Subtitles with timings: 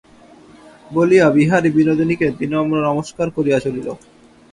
[0.91, 3.87] বলিয়া বিহারী বিনোদিনীকে বিনম্র নমস্কার করিয়া চলিল।